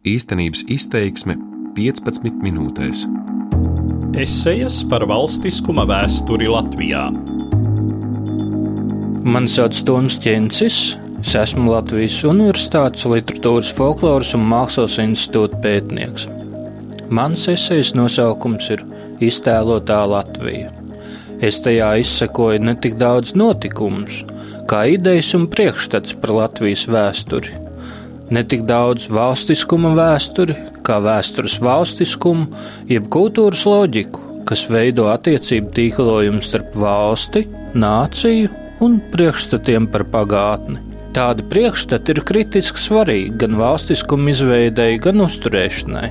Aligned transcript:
Īstenības 0.00 0.62
izteiksme 0.72 1.34
15 1.76 2.38
minūtēs. 2.40 3.02
Esejas 4.16 4.78
par 4.88 5.04
valstiskuma 5.04 5.84
vēsturi 5.84 6.48
Latvijā. 6.48 7.02
Mani 9.28 9.52
sauc 9.52 9.76
Toms 9.84 10.16
Čencis. 10.24 10.80
Es 11.20 11.36
esmu 11.36 11.68
Latvijas 11.74 12.16
Universitātes 12.24 13.04
Literatūras, 13.12 13.74
Folkloras 13.76 14.32
un 14.38 14.48
Mākslas 14.48 14.96
institūta 15.04 15.60
pētnieks. 15.60 16.30
Mans 17.12 17.44
esejas 17.52 17.92
nosaukums 17.92 18.72
ir 18.72 18.88
Iztēlotā 19.20 20.00
Latvija. 20.08 20.72
Es 21.44 21.60
tajā 21.60 21.98
izsekoju 22.00 22.64
ne 22.64 22.80
tik 22.80 22.96
daudz 22.96 23.36
notikumus, 23.36 24.24
kā 24.64 24.86
idejas 24.96 25.34
un 25.36 25.50
priekšstats 25.52 26.16
par 26.24 26.38
Latvijas 26.40 26.88
vēsturi. 26.88 27.59
Ne 28.30 28.44
tik 28.46 28.62
daudz 28.62 29.08
valstiskuma 29.10 29.90
vēsturi, 29.98 30.54
kā 30.86 31.00
vēstures 31.02 31.56
valstiskumu, 31.64 32.46
jeb 32.90 33.08
kultūras 33.10 33.64
loģiku, 33.66 34.44
kas 34.46 34.68
veido 34.70 35.08
attiecību 35.10 35.72
tīklojumu 35.74 36.42
starp 36.44 36.76
valsti, 36.78 37.42
nāciju 37.74 38.52
un 38.86 39.00
priekšstatiem 39.12 39.88
par 39.90 40.06
pagātni. 40.12 40.78
Tādi 41.10 41.42
priekšstati 41.50 42.14
ir 42.14 42.20
kritiski 42.26 42.78
svarīgi 42.78 43.32
gan 43.42 43.56
valstiskuma 43.58 44.30
izveidei, 44.30 45.00
gan 45.02 45.24
uzturēšanai. 45.24 46.10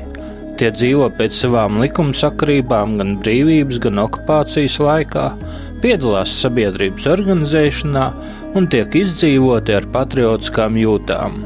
Tie 0.59 0.73
dzīvo 0.75 1.05
pēc 1.15 1.37
savām 1.37 1.77
likumsakarībām, 1.79 2.97
gan 2.99 3.13
brīvības, 3.23 3.79
gan 3.85 4.01
okupācijas 4.03 4.75
laikā, 4.83 5.29
piedalās 5.79 6.33
sabiedrības 6.41 7.07
organizēšanā 7.13 8.09
un 8.59 8.67
tiek 8.67 8.99
izdzīvoti 9.05 9.77
ar 9.79 9.87
patriotiskām 9.95 10.75
jūtām. 10.83 11.39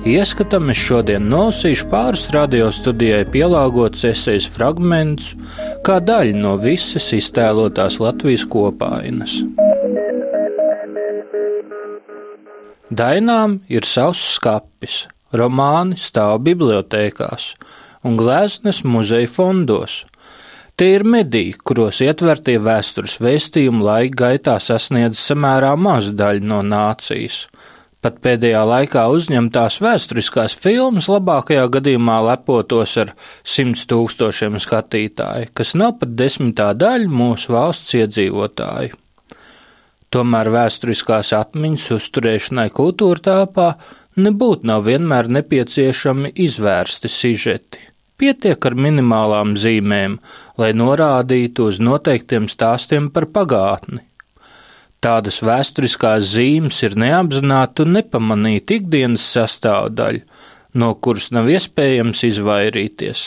Ieskatam 0.00 0.70
es 0.72 0.78
šodien 0.80 1.26
nolasīšu 1.28 1.90
pāris 1.92 2.22
radio 2.32 2.70
studijai 2.72 3.26
pielāgotas 3.28 4.06
esejas 4.08 4.46
fragmentus, 4.48 5.34
kā 5.84 5.98
daļa 6.00 6.38
no 6.40 6.54
visas 6.56 7.10
iztēlotās 7.12 7.98
Latvijas 8.00 8.46
kopainas. 8.48 9.34
Dainām 12.88 13.58
ir 13.68 13.84
savs 13.84 14.22
skapis, 14.38 15.02
romāni 15.36 16.00
stāv 16.00 16.38
bibliotekās, 16.48 17.50
un 18.00 18.16
gleznes 18.16 18.80
muzeja 18.88 19.28
fondos. 19.28 20.06
Tie 20.80 20.94
ir 20.96 21.04
mediji, 21.04 21.58
kuros 21.60 22.00
ietvertie 22.00 22.56
vēstures 22.56 23.18
vēstījumi 23.20 23.84
laika 23.84 24.22
gaitā 24.24 24.56
sasniedz 24.64 25.20
samērā 25.20 25.74
mazu 25.76 26.16
daļu 26.16 26.48
no 26.54 26.62
nācijas. 26.64 27.42
Pat 28.00 28.16
pēdējā 28.24 28.60
laikā 28.64 29.02
uzņemtās 29.12 29.74
vēsturiskās 29.84 30.54
filmas 30.56 31.10
labākajā 31.12 31.66
gadījumā 31.74 32.16
lepotos 32.30 32.94
ar 33.02 33.12
simts 33.44 33.84
tūkstošiem 33.90 34.56
skatītāju, 34.64 35.50
kas 35.52 35.74
nav 35.76 35.98
pat 36.00 36.14
desmitā 36.16 36.70
daļa 36.80 37.12
mūsu 37.12 37.52
valsts 37.52 37.98
iedzīvotāju. 38.00 38.96
Tomēr 40.10 40.48
vēsturiskās 40.50 41.34
atmiņas 41.36 41.86
uzturēšanai 41.98 42.66
kultūra 42.74 43.22
tāpā 43.28 43.68
nebūtu 44.16 44.66
nav 44.72 44.88
vienmēr 44.88 45.28
nepieciešami 45.36 46.32
izvērsti 46.48 47.12
sižeti. 47.12 47.84
Pietiek 48.20 48.66
ar 48.66 48.74
minimālām 48.76 49.54
zīmēm, 49.60 50.18
lai 50.60 50.72
norādītu 50.76 51.68
uz 51.70 51.78
noteiktiem 51.84 52.48
stāstiem 52.52 53.12
par 53.12 53.28
pagātni. 53.32 54.02
Tādas 55.00 55.38
vēsturiskās 55.40 56.26
zīmes 56.34 56.82
ir 56.84 56.94
neapzināta 57.00 57.86
un 57.86 57.94
nepamanīta 57.96 58.76
ikdienas 58.76 59.24
sastāvdaļa, 59.32 60.24
no 60.76 60.90
kuras 61.00 61.30
nav 61.32 61.48
iespējams 61.48 62.20
izvairīties. 62.28 63.22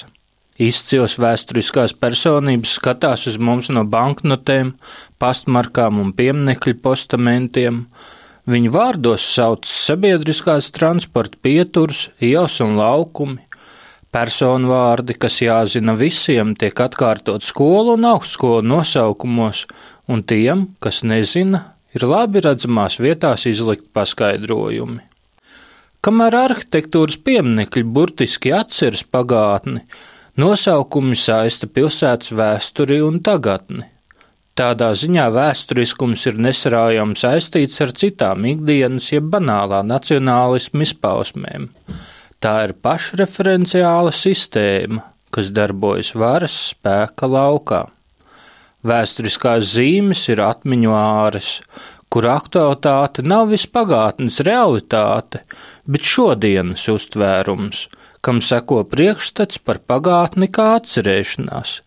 Izcils 0.61 1.15
vēsturiskās 1.17 1.95
personības 1.97 2.75
skatās 2.77 3.25
uz 3.31 3.39
mums 3.41 3.71
no 3.73 3.81
banknotēm, 3.89 4.75
pastmarkām 5.17 5.97
un 6.03 6.11
pieminiekļu 6.13 6.77
postamentiem. 6.85 7.87
Viņu 8.45 8.73
vārdos 8.75 9.25
sauc 9.33 9.65
sabiedriskās 9.65 10.69
transporta 10.75 11.41
pieturas, 11.41 12.11
ielas 12.21 12.59
un 12.61 12.77
laukumi, 12.77 13.41
Personu 14.13 14.69
vārdi, 14.69 15.15
kas 15.17 15.39
jāzina 15.41 15.95
visiem, 15.97 16.51
tiek 16.53 16.77
atkārtot 16.85 17.41
skolu 17.41 17.95
un 17.97 18.05
augstskolu 18.05 18.61
nosaukumos, 18.61 19.63
un 20.05 20.21
tiem, 20.29 20.67
kas 20.83 21.01
nezina, 21.01 21.63
ir 21.97 22.05
labi 22.05 22.43
redzamās 22.45 22.99
vietās 23.01 23.47
izlikt 23.49 23.87
paskaidrojumi. 23.97 25.01
Kamēr 26.03 26.35
arhitektūras 26.35 27.17
pieminekļi 27.25 27.83
burtiski 27.95 28.51
atceras 28.53 29.01
pagātni, 29.07 29.81
nosaukumi 30.37 31.17
saista 31.17 31.65
pilsētas 31.65 32.35
vēsturi 32.37 33.01
un 33.01 33.21
tagadni. 33.23 33.87
Tādā 34.53 34.91
ziņā 34.93 35.29
vēsturiskums 35.33 36.27
ir 36.29 36.35
nesarājami 36.37 37.17
saistīts 37.17 37.81
ar 37.81 37.97
citām 37.97 38.45
ikdienas, 38.45 39.07
jeb 39.15 39.31
banālā 39.33 39.79
nacionālismu 39.89 40.85
izpausmēm. 40.85 41.71
Tā 42.43 42.57
ir 42.67 42.73
pašreferenciāla 42.83 44.11
sistēma, 44.11 44.99
kas 45.31 45.47
darbojas 45.55 46.09
varas 46.19 46.55
spēka 46.73 47.29
laukā. 47.31 47.85
Vēsturiskās 48.83 49.69
zīmes 49.77 50.25
ir 50.27 50.41
atmiņu 50.43 50.91
āres, 50.91 51.53
kur 52.11 52.27
aktualitāte 52.27 53.23
nav 53.23 53.47
vispagātnes 53.53 54.41
realitāte, 54.43 55.45
bet 55.87 56.03
šodienas 56.03 56.83
uztvērums, 56.91 57.87
kam 58.19 58.43
seko 58.43 58.83
priekšstats 58.91 59.63
par 59.63 59.79
pagātni 59.79 60.51
kā 60.51 60.73
atcerēšanās. 60.81 61.77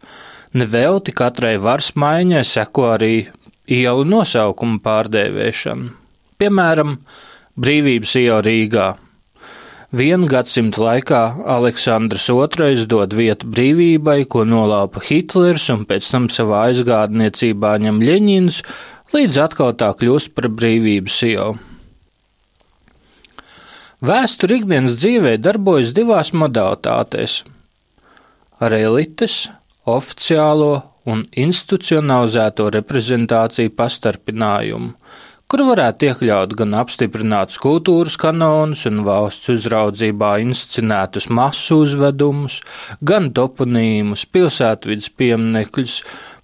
Nevelti 0.56 1.12
katrai 1.12 1.59
varas 1.61 1.93
maiņai 2.00 2.47
seko 2.49 2.94
arī 2.97 3.15
ielu 3.69 4.09
nosaukumu 4.09 4.81
pārdēvēšana. 4.81 5.93
Piemēram, 6.41 7.03
Brīvības 7.61 8.23
iela 8.25 8.41
Rīgā 8.44 8.94
Vienu 9.94 10.26
gadsimtu 10.26 10.82
laikā 10.82 11.20
Aleksandrs 11.47 12.26
II 12.26 12.86
dod 12.91 13.12
vietu 13.14 13.47
brīvībai, 13.47 14.24
ko 14.26 14.42
nolāpa 14.42 14.98
Hitlers 14.98 15.69
un 15.70 15.84
pēc 15.86 16.08
tam 16.10 16.26
savā 16.26 16.64
aizgādniecībā 16.72 17.76
ņem 17.84 18.00
Ļeņins, 18.02 18.62
līdz 19.14 19.38
atkal 19.44 19.76
tā 19.78 19.92
kļūst 19.94 20.34
par 20.34 20.50
brīvības 20.50 21.20
ielu. 21.30 21.54
Vēsture 24.06 24.58
ikdienas 24.58 24.98
dzīvē 24.98 25.36
darbojas 25.38 25.94
divās 25.94 26.34
modalitātēs- 26.34 27.44
elites, 28.60 29.48
oficiālo 29.86 30.82
un 31.06 31.22
institucionalizēto 31.30 32.66
reprezentāciju 32.75 33.70
pastarpinājumu, 33.70 34.92
kur 35.50 35.62
varētu 35.68 36.08
iekļaut 36.08 36.54
gan 36.58 36.74
apstiprinātus 36.80 37.60
kultūras 37.62 38.16
kanonus 38.18 38.82
un 38.90 39.04
valsts 39.06 39.52
uzraudzībā 39.54 40.32
inscenētus 40.42 41.28
masu 41.30 41.80
uzvedumus, 41.84 42.58
gan 43.06 43.30
toponīmus, 43.36 44.26
pilsētvidas 44.34 45.12
pieminekļus, 45.18 45.96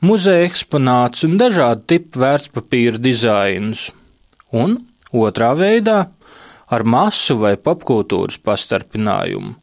muzeja 0.06 0.46
eksponātus 0.46 1.26
un 1.28 1.38
dažādu 1.40 1.86
tipu 1.94 2.22
vērtspapīra 2.22 3.02
dizainus. 3.02 3.88
Un 4.54 4.78
otrā 5.12 5.50
veidā 5.58 6.04
ar 6.72 6.84
masu 6.86 7.40
vai 7.40 7.56
popkultūras 7.58 8.38
pastarpinājumu 8.44 9.56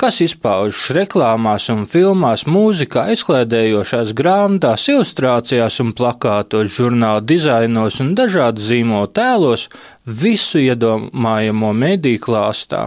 kas 0.00 0.20
izpaužas 0.24 0.88
reklāmās 0.96 1.66
un 1.72 1.82
filmās, 1.88 2.46
mūzikā, 2.48 3.04
izklaidējošās 3.14 4.14
grāmatās, 4.16 4.86
ilustrācijās 4.88 5.76
un 5.84 5.92
plakātos, 5.96 6.70
žurnāla 6.76 7.20
dizainos 7.20 8.00
un 8.00 8.14
dažādu 8.16 8.64
zīmolu 8.64 9.10
tēlos, 9.16 9.68
visu 10.06 10.62
iedomājamo 10.62 11.72
mediju 11.76 12.22
klāstā. 12.24 12.86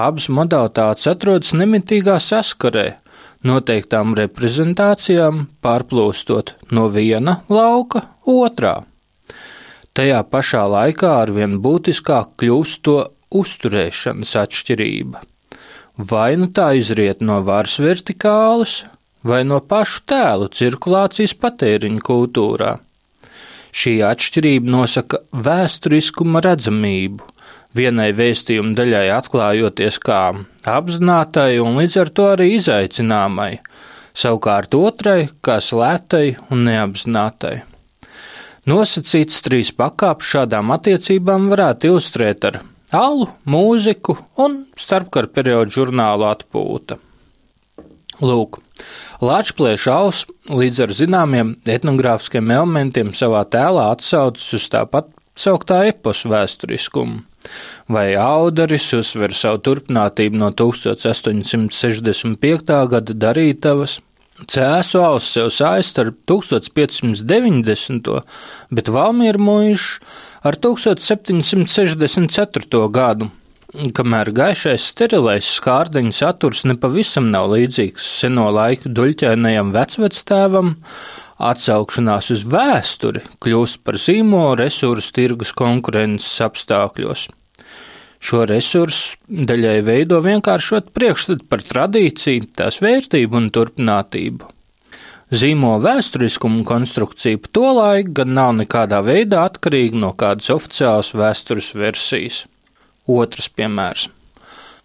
Abas 0.00 0.28
modalitātes 0.30 1.08
atrodas 1.10 1.50
nemitīgā 1.58 2.20
saskarē, 2.22 2.86
noteiktām 3.44 4.14
reprezentācijām, 4.18 5.48
pārplūstot 5.64 6.54
no 6.70 6.86
viena 6.94 7.40
lauka 7.50 8.04
otrā. 8.30 8.76
Tajā 9.96 10.22
pašā 10.30 10.62
laikā 10.70 11.16
arvien 11.24 11.58
būtiskāk 11.64 12.36
kļūst 12.38 12.84
to 12.86 12.96
uzturēšanas 13.42 14.36
atšķirība. 14.44 15.29
Vai 16.00 16.36
nu 16.40 16.46
tā 16.48 16.70
izriet 16.78 17.20
no 17.20 17.42
varas 17.44 17.74
vertikālas, 17.82 18.84
vai 19.26 19.42
no 19.44 19.58
pašu 19.60 20.00
tēlu 20.08 20.46
cirkulācijas 20.48 21.34
patēriņa 21.36 22.00
kultūrā. 22.06 22.70
Šī 23.76 23.98
atšķirība 24.08 24.72
nosaka 24.72 25.20
vēsturiskuma 25.30 26.40
redzamību, 26.46 27.26
vienai 27.76 28.08
vēstījuma 28.16 28.72
daļai 28.78 29.04
atklājoties 29.18 30.00
kā 30.00 30.22
apzinātai 30.64 31.60
un 31.60 31.76
līdz 31.82 32.00
ar 32.00 32.14
to 32.16 32.30
arī 32.32 32.48
izaicināmai, 32.56 33.52
savukārt 34.16 34.74
otrai 34.80 35.28
kā 35.44 35.60
slēptai 35.60 36.24
un 36.48 36.64
neapzinātai. 36.70 37.58
Nosacīts 38.70 39.44
trīs 39.44 39.74
pakāpes 39.76 40.32
šādām 40.32 40.72
attiecībām 40.80 41.52
varētu 41.52 41.92
ilustrēt 41.92 42.48
ar 42.48 42.62
alu, 42.96 43.28
mūziku 43.46 44.16
un 44.40 44.64
starpkara 44.78 45.30
periodu 45.30 45.80
žurnālu 45.80 46.26
atpūta. 46.28 46.98
Lūk, 48.20 48.58
Latvijas 49.24 49.86
aus 49.88 50.26
līdz 50.48 50.80
ar 50.84 50.90
zināmiem 50.92 51.54
etnogrāfiskiem 51.64 52.50
elementiem 52.52 53.14
savā 53.16 53.46
tēlā 53.48 53.90
atsaucas 53.94 54.52
uz 54.58 54.68
tāpat 54.72 55.08
sauktā 55.40 55.86
eposu 55.88 56.28
vēsturiskumu. 56.32 57.22
Vai 57.88 58.12
Audaris 58.20 58.92
uzsver 58.96 59.32
savu 59.32 59.58
turpinātību 59.64 60.36
no 60.42 60.50
1865. 60.52 62.88
gada 62.92 63.12
darītavas, 63.24 63.92
Cēsu 64.48 65.02
auss 65.04 65.32
sev 65.34 65.50
saist 65.52 65.98
ar 66.00 66.08
1590. 66.30 68.22
bet 68.70 68.88
Valmiera 68.88 69.38
mūžs 69.40 70.00
ar 70.46 70.54
1764. 70.56 72.88
gadu, 72.94 73.30
kamēr 73.96 74.32
gaišais 74.34 74.82
sterilais 74.92 75.46
skārdeņa 75.58 76.12
saturs 76.16 76.64
nepavisam 76.68 77.26
nav 77.34 77.44
līdzīgs 77.54 78.04
seno 78.20 78.46
laiku 78.54 78.86
duļķēnajam 78.96 79.68
vecvectēvam, 79.76 80.68
atsaukšanās 81.40 82.26
uz 82.34 82.42
vēsturi 82.48 83.20
kļūst 83.44 83.76
par 83.84 83.94
zīmolu 84.00 84.56
resursu 84.64 85.10
tirgus 85.16 85.50
konkurences 85.56 86.40
apstākļos. 86.48 87.20
Šo 88.20 88.44
resursu 88.44 89.16
daļai 89.48 89.78
veido 89.86 90.18
vienkāršot 90.24 90.90
priekšstatu 90.96 91.46
par 91.48 91.64
tradīciju, 91.64 92.50
tās 92.56 92.80
vērtību 92.84 93.38
un 93.40 93.48
turpinātību. 93.54 94.50
Zīmo 95.30 95.76
vēsturiskumu 95.80 96.64
konstrukcija 96.66 97.38
pa 97.40 97.48
to 97.56 97.68
laiku 97.76 98.10
gan 98.20 98.34
nav 98.36 98.50
nekādā 98.58 98.98
veidā 99.06 99.44
atkarīga 99.48 99.96
no 100.04 100.10
kādas 100.18 100.50
oficiālas 100.52 101.14
vēstures 101.14 101.68
versijas. 101.78 102.46
Otrs 103.06 103.48
piemērs. 103.54 104.08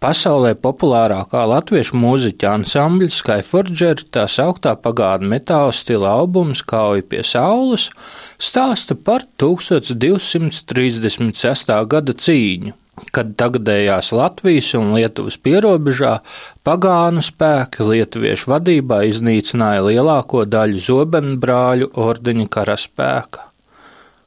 Pasaulē 0.00 0.54
populārākā 0.60 1.46
latviešu 1.50 1.96
mūziķa 1.98 2.52
ansambļa 2.60 3.10
Skyforger, 3.16 3.96
tā 4.12 4.26
sauktā 4.30 4.76
pagātnes 4.78 5.30
metāla 5.32 5.72
stila 5.74 6.10
albums 6.20 6.62
Kauja 6.62 7.02
pie 7.10 7.22
saules, 7.24 7.90
stāsta 8.38 8.94
par 8.94 9.22
1236. 9.40 11.72
gada 11.90 12.12
cīņu, 12.26 12.72
kad 13.12 13.34
tagadējās 13.40 14.12
Latvijas 14.16 14.72
un 14.78 14.94
Lietuvas 14.96 15.36
pierobežā 15.40 16.18
pagānu 16.66 17.24
spēki 17.24 17.86
lietuviešu 17.86 18.52
vadībā 18.54 19.02
iznīcināja 19.10 19.84
lielāko 19.90 20.44
daļu 20.48 20.80
zobenu 20.82 21.36
brāļu 21.42 21.90
ordeņa 22.06 22.46
karaspēka. 22.56 23.44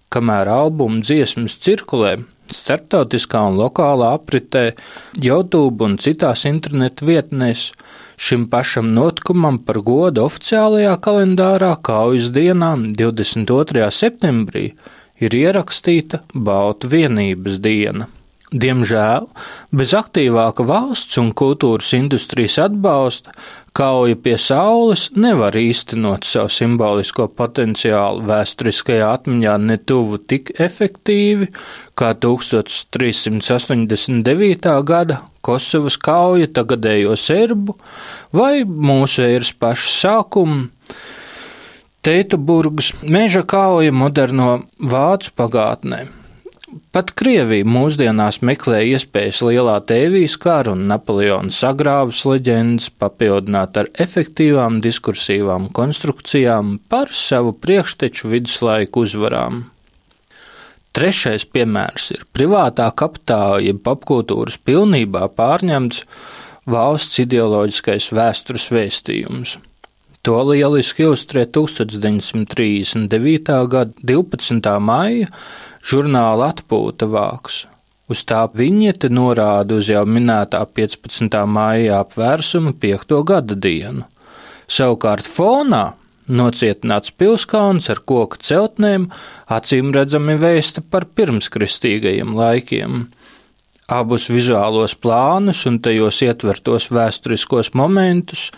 Kamēr 0.10 0.50
albuma 0.50 1.04
dziesmas 1.06 1.58
cirkulē, 1.62 2.16
starptautiskā 2.50 3.44
un 3.52 3.60
lokālā 3.60 4.14
apritē, 4.18 4.64
YouTube 5.22 5.86
un 5.86 5.98
citās 6.02 6.48
internetu 6.50 7.06
vietnēs, 7.10 7.68
šim 8.18 8.48
pašam 8.50 8.90
notikumam 8.96 9.60
par 9.66 9.82
godu 9.86 10.26
oficiālajā 10.26 10.96
kalendārā 11.06 11.76
kaujas 11.86 12.32
dienā 12.34 12.74
22. 12.98 13.90
septembrī 13.94 14.72
ir 15.22 15.42
ierakstīta 15.44 16.24
Baltu 16.34 16.90
vienības 16.90 17.62
diena. 17.62 18.10
Diemžēl, 18.50 19.28
bez 19.70 19.92
aktīvāka 19.94 20.66
valsts 20.66 21.20
un 21.22 21.30
kultūras 21.38 21.94
industrijas 21.94 22.58
atbalsta, 22.64 23.30
kauja 23.78 24.18
pie 24.18 24.42
saules 24.42 25.14
nevar 25.14 25.54
īstenot 25.54 26.26
savu 26.26 26.50
simbolisko 26.50 27.30
potenciālu 27.38 28.26
vēsturiskajā 28.26 29.06
atmiņā 29.20 29.54
ne 29.68 29.78
tuvu 29.78 30.18
tik 30.18 30.50
efektīvi 30.58 31.54
kā 31.94 32.18
1389. 32.18 34.66
gada 34.82 35.22
Kosovas 35.46 36.02
kauja 36.02 36.50
tagadējo 36.50 37.14
serbu 37.22 37.78
vai 38.34 38.66
mūsu 38.66 39.30
eiras 39.30 39.54
paša 39.54 39.94
sākumu. 39.94 40.74
Teituburgas 42.02 42.98
meža 43.04 43.44
kauja 43.46 43.92
moderno 43.94 44.66
vācu 44.80 45.32
pagātnē. 45.38 46.19
Pat 46.94 47.12
Krievija 47.18 47.66
mūsdienās 47.66 48.40
meklē 48.46 48.84
iespējas 48.92 49.40
lielā 49.46 49.80
tēvijas 49.90 50.36
kara 50.42 50.76
un 50.76 50.84
Napoleona 50.90 51.54
sagrāvas 51.54 52.20
leģendas 52.30 52.92
papildināt 53.02 53.78
ar 53.82 53.90
efektīvām 54.06 54.78
diskursīvām 54.84 55.70
konstrukcijām 55.74 56.76
par 56.92 57.14
savu 57.14 57.56
priekšteču 57.58 58.30
viduslaiku 58.34 59.06
uzvarām. 59.08 59.64
Trešais 60.94 61.48
piemērs 61.50 62.12
ir 62.18 62.28
privātā 62.34 62.90
kapitāla 63.02 63.64
jeb 63.66 63.82
popkultūras 63.86 64.60
pilnībā 64.66 65.26
pārņemts 65.38 66.04
valsts 66.70 67.24
ideoloģiskais 67.26 68.12
vēstures 68.14 68.70
vēstījums. 68.74 69.58
To 70.28 70.42
lieliski 70.44 71.04
ilustrē 71.04 71.46
1939. 71.48 73.68
gada 73.72 73.92
12. 74.04 74.80
maija 74.84 75.28
žurnāla 75.80 76.52
atpūta 76.52 77.08
vāks. 77.08 77.64
Uz 78.10 78.26
tā 78.28 78.50
viņiete 78.52 79.10
norāda 79.14 79.76
uz 79.80 79.88
jau 79.88 80.04
minētā 80.10 80.66
15. 80.76 81.46
maija 81.48 82.02
apvērsuma 82.04 82.74
5. 82.82 83.24
gada 83.32 83.56
dienu. 83.56 84.04
Savukārt 84.68 85.26
fonā 85.30 85.94
nocietināts 86.30 87.12
pilskauns 87.16 87.90
ar 87.90 88.00
koku 88.06 88.38
celtnēm, 88.44 89.08
acīm 89.50 89.94
redzami 89.96 90.36
vēsta 90.42 90.82
par 90.84 91.06
pirmskristīgajiem 91.16 92.36
laikiem. 92.38 93.08
Abus 93.90 94.28
vizuālos 94.30 94.94
plānus 94.94 95.64
un 95.66 95.80
tajos 95.82 96.20
ietvertos 96.22 96.92
vēsturiskos 96.94 97.72
momentus 97.74 98.52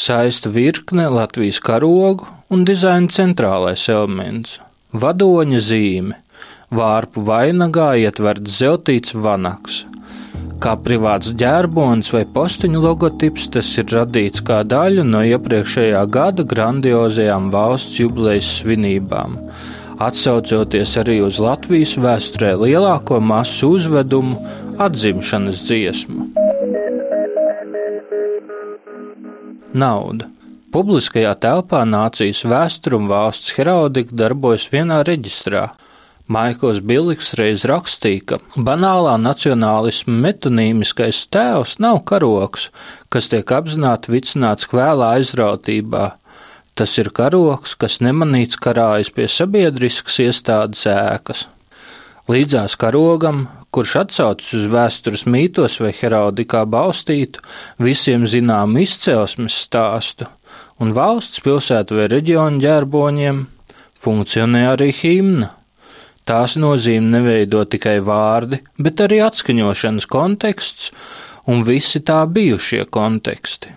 saista 0.00 0.48
virkne 0.48 1.10
Latvijas 1.12 1.58
karogu 1.60 2.24
un 2.48 2.64
dizaina 2.64 3.12
centrālais 3.12 3.82
elements- 3.92 4.56
vadoņa 5.02 5.60
zīme, 5.60 6.14
vārpu 6.72 7.20
vainagā 7.20 7.90
ietverts 8.00 8.56
zeltīts 8.62 9.12
vanaks. 9.12 9.84
Kā 10.58 10.72
privāts 10.80 11.34
ģērbonis 11.36 12.08
vai 12.14 12.24
postiņu 12.24 12.80
logotips, 12.82 13.50
tas 13.50 13.68
ir 13.78 13.84
radīts 13.84 14.40
kā 14.40 14.62
daļa 14.64 15.04
no 15.04 15.20
iepriekšējā 15.20 16.00
gada 16.10 16.44
grandiozajām 16.44 17.50
valsts 17.52 18.00
jubilejas 18.00 18.62
svinībām, 18.62 19.36
atsaucoties 20.00 20.96
arī 20.96 21.18
uz 21.26 21.38
Latvijas 21.38 21.94
vēsturē 22.00 22.54
lielāko 22.64 23.20
masu 23.20 23.74
uzvedumu 23.76 24.40
atzimšanas 24.78 25.62
dziesmu. 25.66 26.28
Nauda. 29.74 30.30
Publiskajā 30.72 31.32
telpā 31.40 31.82
nācijas 31.88 32.42
vēsture 32.44 32.98
un 32.98 33.06
valsts 33.08 33.54
heraudika 33.56 34.12
darbojas 34.12 34.66
vienā 34.72 35.00
reģistrā, 35.08 35.70
Maikls 36.28 36.82
Biliks 36.84 37.30
reiz 37.40 37.62
rakstīja, 37.64 38.20
ka 38.28 38.36
banālā 38.60 39.14
nacionālisma 39.16 40.12
metonīmiskais 40.26 41.22
tēls 41.32 41.78
nav 41.80 42.02
karoks, 42.10 42.66
kas 43.08 43.30
tiek 43.32 43.48
apzināti 43.48 44.12
vicināts 44.12 44.68
kvēlā 44.68 45.14
aizrautībā. 45.16 46.02
Tas 46.76 46.92
ir 47.00 47.08
karoks, 47.16 47.72
kas 47.80 48.02
nemanīts 48.04 48.60
karājas 48.60 49.08
pie 49.16 49.24
sabiedriskas 49.32 50.20
iestādes 50.26 50.84
ēkas. 50.92 51.46
Līdzās 52.28 52.76
karogam, 52.76 53.46
kurš 53.78 53.92
atsaucas 54.00 54.48
uz 54.58 54.64
vēstures 54.72 55.22
mītos 55.30 55.76
vai 55.78 55.92
heraudikā 55.94 56.64
balstītu, 56.66 57.44
visiem 57.78 58.24
zinām 58.26 58.74
izcelsmes 58.82 59.54
stāstu, 59.68 60.26
un 60.82 60.90
valsts 60.96 61.38
pilsētu 61.44 62.00
vai 62.00 62.08
reģionu 62.10 62.58
ģērboņiem 62.64 63.44
funkcionē 64.02 64.64
arī 64.72 64.90
himna. 64.98 65.52
Tās 66.26 66.56
nozīme 66.58 67.12
neveido 67.14 67.62
tikai 67.70 68.00
vārdi, 68.04 68.58
bet 68.82 69.00
arī 69.06 69.22
atskaņošanas 69.24 70.08
konteksts 70.10 70.90
un 71.48 71.62
visi 71.64 72.02
tā 72.02 72.18
bijušie 72.26 72.82
konteksti. 72.90 73.76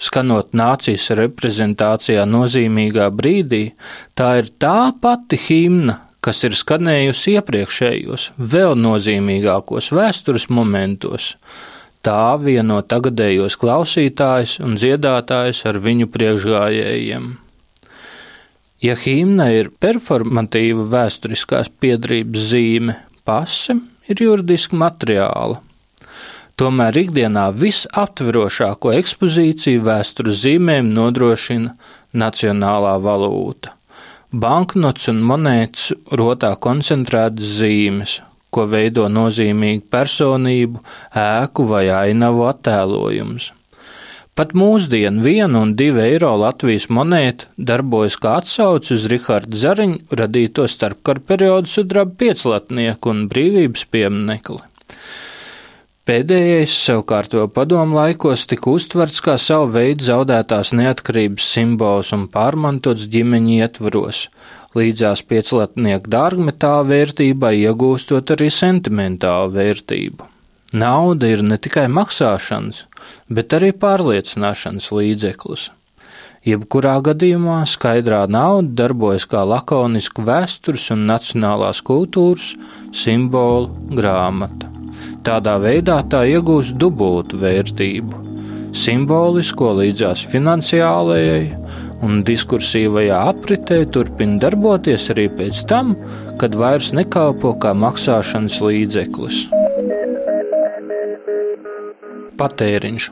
Skanot 0.00 0.54
nācijas 0.56 1.10
reprezentācijā 1.18 2.22
nozīmīgā 2.24 3.10
brīdī, 3.12 3.64
tā 4.14 4.30
ir 4.44 4.54
tā 4.62 4.94
pati 5.02 5.36
himna, 5.48 5.98
kas 6.24 6.44
ir 6.44 6.56
skanējusi 6.56 7.36
iepriekšējos, 7.38 8.30
vēl 8.38 8.76
nozīmīgākos 8.78 9.90
vēstures 9.96 10.48
momentos. 10.52 11.34
Tā 12.04 12.36
vieno 12.40 12.80
tagadējos 12.80 13.58
klausītājus 13.60 14.58
un 14.64 14.76
dziedātājus 14.80 15.64
ar 15.68 15.80
viņu 15.84 16.08
priekšgājējiem. 16.12 17.30
Ja 18.80 18.94
himna 18.96 19.50
ir 19.52 19.68
performatīva 19.76 20.86
vēsturiskās 20.94 21.68
piedrības 21.82 22.46
zīme, 22.54 22.94
pase 23.28 23.76
ir 24.08 24.22
juridiska 24.24 24.78
materiāla. 24.80 25.60
Tomēr 26.60 26.96
ikdienā 27.02 27.46
visaptverošāko 27.56 28.94
ekspozīciju 28.96 29.84
vēstures 29.84 30.40
zīmēm 30.42 30.90
nodrošina 30.96 31.76
nacionālā 32.16 32.96
valūta. 33.00 33.76
Banknots 34.30 35.08
un 35.10 35.24
monētas 35.26 35.88
rotā 36.14 36.52
koncentrētas 36.62 37.48
zīmes, 37.58 38.12
ko 38.54 38.68
veido 38.70 39.08
nozīmīgu 39.10 39.82
personību, 39.90 40.78
ēku 41.18 41.66
vai 41.66 41.88
ainavu 41.90 42.44
attēlojums. 42.46 43.48
Pat 44.38 44.54
mūsdienu 44.54 45.24
viena 45.26 45.64
un 45.64 45.74
divi 45.74 46.04
eiro 46.04 46.30
Latvijas 46.38 46.86
monēta 46.94 47.50
darbojas 47.58 48.20
kā 48.22 48.36
atsauce 48.38 48.94
uz 48.94 49.10
Riharda 49.10 49.58
Zariņu 49.64 50.20
radīto 50.22 50.68
starpkara 50.70 51.26
periodu 51.26 51.74
sudraba 51.74 52.14
pieclatnieku 52.22 53.10
un 53.10 53.26
brīvības 53.34 53.88
pieminekli. 53.90 54.62
Pēdējais 56.10 56.72
savukārt 56.74 57.36
vēl 57.36 57.46
padomu 57.54 57.94
laikos 57.94 58.40
tika 58.50 58.72
uztverts 58.74 59.20
kā 59.22 59.36
savu 59.38 59.68
veidu 59.76 60.02
zaudētās 60.08 60.72
neatkarības 60.74 61.50
simbols 61.54 62.08
un 62.16 62.24
pārmantots 62.32 63.04
ģimeņa 63.12 63.52
ietvaros, 63.60 64.24
līdzās 64.74 65.22
pieclatnieku 65.30 66.10
dārgmetāla 66.10 66.88
vērtībai 66.88 67.52
iegūstot 67.60 68.32
arī 68.34 68.48
sentimentālu 68.50 69.54
vērtību. 69.54 70.26
Nauda 70.82 71.30
ir 71.30 71.44
ne 71.46 71.60
tikai 71.62 71.86
maksāšanas, 72.00 72.82
bet 73.30 73.54
arī 73.60 73.70
pārliecināšanas 73.70 74.90
līdzeklis. 74.90 75.68
Jebkurā 76.50 76.96
gadījumā 77.06 77.60
skaidrā 77.70 78.24
nauda 78.26 78.82
darbojas 78.82 79.30
kā 79.30 79.46
lakonisku 79.46 80.26
vēstures 80.26 80.90
un 80.96 81.06
nacionālās 81.14 81.84
kultūras 81.86 82.56
simbolu 83.04 83.70
grāmata. 83.94 84.79
Tādā 85.20 85.58
veidā 85.60 85.98
tā 86.08 86.22
iegūst 86.24 86.78
dubultu 86.80 87.36
vērtību- 87.42 88.20
simbolisko 88.84 89.74
līdzās 89.76 90.22
finansiālajai 90.32 91.42
un 92.06 92.22
diskursīvajā 92.24 93.18
apritē 93.32 93.82
turpina 93.92 94.38
darboties 94.46 95.10
arī 95.12 95.26
pēc 95.36 95.64
tam, 95.68 95.92
kad 96.40 96.56
vairs 96.56 96.92
nekalpo 96.96 97.52
kā 97.60 97.74
maksāšanas 97.76 98.56
līdzeklis. 98.64 99.42
Patēriņš. 102.40 103.10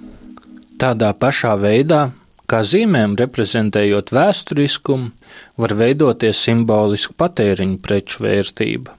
Tādā 0.81 1.11
pašā 1.13 1.53
veidā, 1.61 2.03
kā 2.49 2.63
zīmēm 2.65 3.19
reprezentējot 3.21 4.15
vēsturiskumu, 4.17 5.11
var 5.61 5.77
veidoties 5.83 6.41
simboliska 6.49 7.19
patēriņa 7.25 7.83
preču 7.85 8.25
vērtība. 8.25 8.98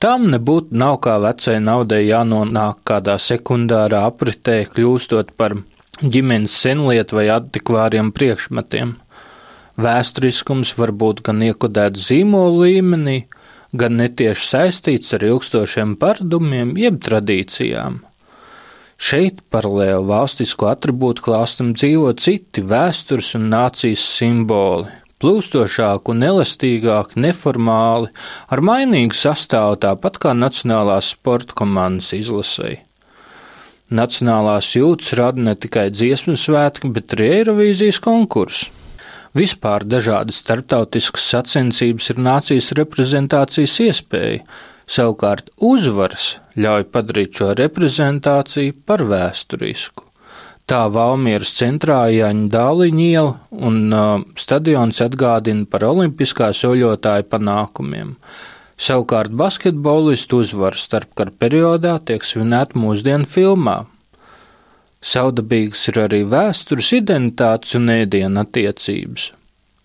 Tam 0.00 0.30
nebūtu 0.32 0.72
nav 0.80 0.94
kā 1.04 1.18
vecai 1.20 1.58
naudai 1.60 2.06
jānonāk 2.06 2.78
kādā 2.88 3.18
sekundārā 3.20 4.06
apritē, 4.08 4.62
kļūstot 4.72 5.34
par 5.36 5.58
ģimenes 6.00 6.54
senlietu 6.56 7.18
vai 7.18 7.26
antikvāriem 7.34 8.08
priekšmetiem. 8.16 8.94
Vēsturiskums 9.80 10.72
var 10.78 10.94
būt 11.02 11.20
gan 11.26 11.44
iekodēts 11.44 12.06
zīmolu 12.08 12.64
līmenī, 12.64 13.18
gan 13.76 14.00
netieši 14.00 14.48
saistīts 14.48 15.12
ar 15.18 15.26
ilgstošiem 15.28 15.92
paradumiem 16.00 16.72
jeb 16.80 16.96
tradīcijām. 17.04 18.00
Šeit 19.00 19.44
paralēli 19.52 20.08
valstisko 20.08 20.72
atribūtu 20.72 21.28
klāstam 21.28 21.74
dzīvo 21.76 22.14
citi 22.20 22.64
vēstures 22.72 23.34
un 23.36 23.50
nācijas 23.52 24.08
simboli, 24.16 24.88
plūstošāki 25.20 26.14
un 26.14 26.26
elastīgāki, 26.26 27.20
neformāli, 27.24 28.10
ar 28.48 28.62
mainīgu 28.64 29.16
sastāvu 29.16 29.80
tāpat 29.84 30.18
kā 30.22 30.34
nacionālās 30.36 31.12
sporta 31.14 31.56
komandas 31.60 32.12
izlasēji. 32.16 32.80
Nacionālās 33.90 34.68
jūtas 34.76 35.14
rada 35.18 35.42
ne 35.42 35.56
tikai 35.58 35.88
dziesmu 35.90 36.36
svētki, 36.38 36.92
bet 36.94 37.16
arī 37.16 37.30
Eirovīzijas 37.40 37.98
konkurss. 38.04 38.68
Vispār 39.34 39.84
dažādas 39.86 40.40
starptautiskas 40.42 41.26
sacensības 41.32 42.10
ir 42.10 42.22
nācijas 42.22 42.70
reprezentācijas 42.78 43.76
iespēja, 43.86 44.44
savukārt 44.90 45.50
uzvaras 45.62 46.36
ļauj 46.58 46.86
padarīt 46.94 47.38
šo 47.38 47.52
reprezentāciju 47.58 48.78
par 48.86 49.06
vēsturisku. 49.10 50.09
Tā 50.70 50.84
Valmieras 50.94 51.48
centrā 51.58 52.04
Jāņa 52.14 52.46
Dāliņa 52.52 53.00
iela 53.02 53.32
un 53.50 53.78
uh, 53.90 54.20
stadions 54.38 55.00
atgādina 55.02 55.66
par 55.66 55.82
olimpiskā 55.88 56.52
soļotāja 56.54 57.26
panākumiem. 57.26 58.12
Savukārt 58.78 59.34
basketbolistu 59.34 60.38
uzvaru 60.44 60.78
starpkara 60.78 61.34
periodā 61.42 61.96
tiek 62.06 62.22
svinēta 62.22 62.78
mūsdienu 62.78 63.26
filmā. 63.26 63.80
Saudabīgas 65.02 65.82
ir 65.90 65.98
arī 66.04 66.22
vēstures 66.30 66.92
identitātes 67.00 67.74
un 67.74 67.90
ēdienu 67.90 68.44
attiecības. 68.44 69.26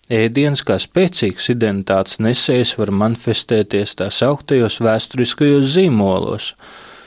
Ēdiens 0.06 0.62
kā 0.62 0.78
spēcīgs 0.78 1.50
identitātes 1.50 2.20
nesējs 2.22 2.76
var 2.78 2.94
manifestēties 2.94 3.98
tā 3.98 4.06
sauktajos 4.14 4.78
vēsturiskajos 4.86 5.66
zīmolos, 5.74 6.52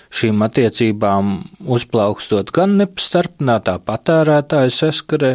šīm 0.10 0.42
attiecībām 0.46 1.34
uzplaukstot 1.70 2.54
gan 2.56 2.78
nepastarpinātā 2.82 3.78
patērētāja 3.86 4.72
saskarē, 4.74 5.34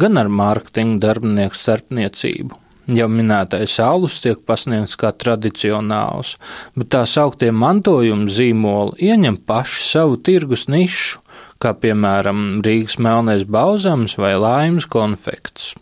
gan 0.00 0.20
ar 0.20 0.30
mārketinga 0.32 1.02
darbinieku 1.04 1.58
starpniecību. 1.58 2.62
Jau 2.96 3.08
minētais 3.10 3.72
alus 3.82 4.20
tiek 4.22 4.44
pasniegts 4.46 4.94
kā 5.00 5.10
tradicionāls, 5.10 6.36
bet 6.78 6.92
tā 6.94 7.00
sauktie 7.10 7.48
mantojuma 7.50 8.30
zīmoli 8.30 9.08
ieņem 9.08 9.40
paši 9.42 9.80
savu 9.88 10.20
tirgus 10.22 10.68
nišu, 10.70 11.18
kā 11.58 11.72
piemēram 11.74 12.62
Rīgas 12.62 13.00
melnais 13.02 13.42
bauzams 13.42 14.14
vai 14.22 14.36
laimes 14.38 14.86
konfekts. 14.86 15.72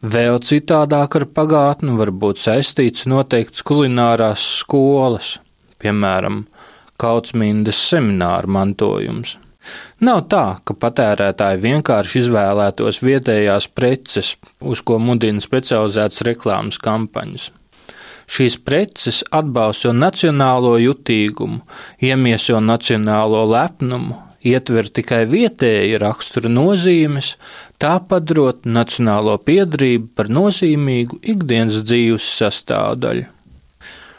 Vēl 0.00 0.38
citādāk 0.46 1.18
ar 1.18 1.26
pagātni 1.34 1.92
var 1.98 2.14
būt 2.22 2.38
saistīts 2.40 3.04
noteikts 3.10 3.66
kulinārās 3.66 4.46
skolas, 4.62 5.34
piemēram, 5.82 6.44
Kautsmīndas 7.00 7.78
semināra 7.90 8.50
mantojums. 8.50 9.38
Nav 10.00 10.22
tā, 10.32 10.44
ka 10.64 10.74
patērētāji 10.82 11.60
vienkārši 11.64 12.22
izvēlētos 12.22 13.00
vietējās 13.04 13.68
preces, 13.76 14.34
uz 14.60 14.80
ko 14.84 14.96
mudina 15.02 15.42
specializētas 15.44 16.24
reklāmas 16.28 16.80
kampaņas. 16.80 17.50
Šīs 18.30 18.56
preces 18.62 19.24
atbalsta 19.34 19.92
nacionālo 19.96 20.76
jutīgumu, 20.78 21.64
iemieso 22.06 22.60
nacionālo 22.62 23.42
lepnumu, 23.50 24.14
ietver 24.46 24.88
tikai 24.88 25.24
vietēji 25.28 25.98
rakstura 26.00 26.52
nozīmes, 26.52 27.34
tā 27.82 27.96
padarot 28.12 28.64
nacionālo 28.64 29.34
piedrību 29.44 30.12
par 30.16 30.30
nozīmīgu 30.32 31.20
ikdienas 31.34 31.82
dzīves 31.84 32.30
sastāvdaļu. 32.38 33.26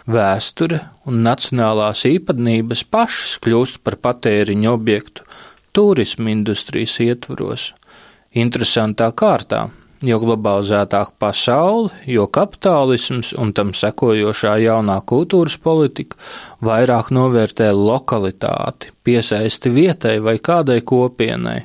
Vēsture 0.09 0.79
un 1.05 1.21
nacionālās 1.21 2.07
īpatnības 2.09 2.81
pašas 2.89 3.35
kļūst 3.43 3.83
par 3.85 3.99
patēriņa 4.01 4.71
objektu 4.73 5.27
turisma 5.77 6.31
industrijas 6.33 6.97
ietvaros. 7.03 7.67
Interesantā 8.33 9.11
kārtā, 9.13 9.67
jo 10.01 10.17
globalizētāka 10.23 11.13
pasaule, 11.21 11.91
jo 12.09 12.25
kapitālisms 12.25 13.33
un 13.37 13.51
tam 13.53 13.75
sekojošā 13.77 14.55
jaunā 14.63 14.97
kultūras 15.05 15.59
politika 15.61 16.17
vairāk 16.65 17.11
novērtē 17.13 17.69
lokalitāti, 17.75 18.89
piesaisti 19.03 19.69
vietai 19.69 20.17
vai 20.23 20.39
kādai 20.39 20.79
kopienai. 20.81 21.59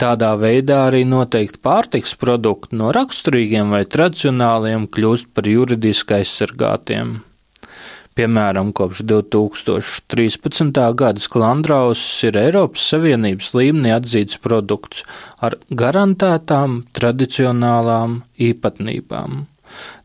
Tādā 0.00 0.32
veidā 0.40 0.86
arī 0.88 1.02
noteikti 1.04 1.60
pārtiks 1.60 2.14
produkti 2.20 2.76
no 2.76 2.92
raksturīgiem 2.96 3.72
vai 3.72 3.82
tradicionāliem 3.84 4.88
kļūst 4.92 5.32
par 5.36 5.48
juridiski 5.48 6.20
aizsargātiem. 6.20 7.18
Piemēram, 8.20 8.74
kopš 8.76 9.00
2013. 9.08 10.76
gada 10.92 11.22
sklandrauss 11.24 12.18
ir 12.28 12.36
Eiropas 12.36 12.82
Savienības 12.90 13.46
līmenī 13.56 13.94
atzīts 13.94 14.36
produkts 14.44 15.06
ar 15.40 15.56
garantētām 15.72 16.74
tradicionālām 16.92 18.18
īpatnībām. 18.36 19.46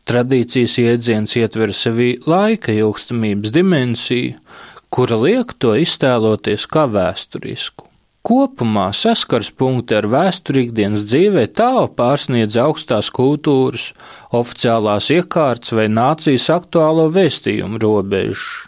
Tradīcijas 0.08 0.78
iedziens 0.80 1.36
ietver 1.36 1.74
sevi 1.76 2.14
laika 2.24 2.72
ilgstamības 2.72 3.52
dimensiju, 3.52 4.40
kura 4.88 5.20
liek 5.20 5.52
to 5.60 5.76
iztēloties 5.76 6.64
kā 6.72 6.86
vēsturisku. 6.96 7.84
Kopumā 8.26 8.88
saskars 8.90 9.52
punkti 9.54 9.94
ar 9.94 10.08
vēsturi 10.10 10.64
ikdienas 10.66 11.04
dzīvē 11.06 11.44
tālu 11.54 11.86
pārsniedz 11.94 12.56
augstās 12.58 13.06
kultūras, 13.14 13.92
oficiālās 14.34 15.12
iekārtas 15.14 15.76
vai 15.78 15.84
nācijas 15.86 16.48
aktuālo 16.56 17.04
vēstījumu 17.14 17.78
robežu. 17.84 18.66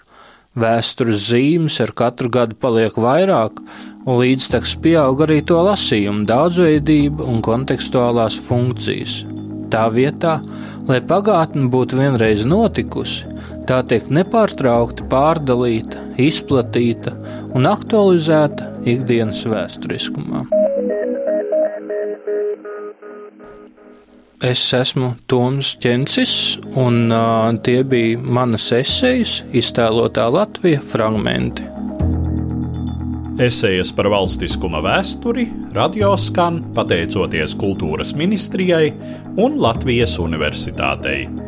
Vēstures 0.59 1.25
zīmes 1.33 1.81
ar 1.83 1.91
katru 1.99 2.31
gadu 2.35 2.55
paliek 2.55 2.95
vairāk, 3.03 3.59
un 4.07 4.21
līdztekus 4.23 4.77
pieaug 4.85 5.25
arī 5.27 5.41
to 5.51 5.59
lasījumu 5.67 6.23
daudzveidība 6.31 7.27
un 7.27 7.43
kontekstuālās 7.43 8.39
funkcijas. 8.47 9.25
Tā 9.75 9.89
vietā, 9.91 10.39
lai 10.87 11.03
pagātne 11.03 11.67
būtu 11.75 11.99
vienreiz 11.99 12.47
notikusi, 12.47 13.27
tā 13.69 13.83
tiek 13.89 14.07
nepārtraukti 14.13 15.07
pārdalīta, 15.13 16.01
izplatīta 16.21 17.13
un 17.57 17.69
aktualizēta 17.69 18.73
ikdienas 18.89 19.45
vēsturiskumā. 19.49 20.47
Es 24.39 24.63
esmu 24.73 25.17
Toms 25.27 25.73
Čencis, 25.83 26.33
un 26.79 27.11
uh, 27.11 27.49
tie 27.67 27.81
bija 27.83 28.21
manas 28.23 28.69
esejas, 28.73 29.41
iztēlotā 29.51 30.29
Latvija 30.31 30.79
fragmenti. 30.79 31.67
Esejas 33.43 33.91
par 33.95 34.09
valstiskuma 34.15 34.79
vēsturi 34.83 35.49
radioskan 35.75 36.63
pateicoties 36.75 37.59
Kultūras 37.59 38.15
ministrijai 38.19 38.93
un 39.43 39.59
Latvijas 39.63 40.17
Universitātei. 40.23 41.48